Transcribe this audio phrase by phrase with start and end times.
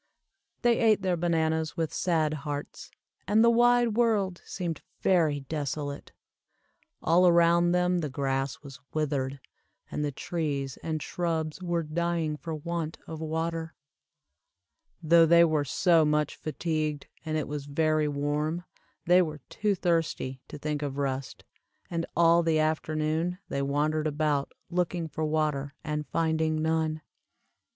[0.63, 2.89] They ate their bananas with sad hearts,
[3.27, 6.11] and the wide world seemed very desolate.
[7.03, 9.39] All around them the grass was withered,
[9.91, 13.75] and the trees and shrubs were dying for want of water.
[15.03, 18.63] Though they were so much fatigued, and it was very warm,
[19.05, 21.43] they were too thirsty to think of rest,
[21.91, 27.03] and all the afternoon they wandered about looking for water and finding none.